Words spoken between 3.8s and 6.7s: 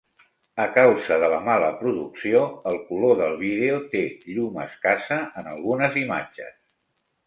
té "llum escassa" en algunes imatges.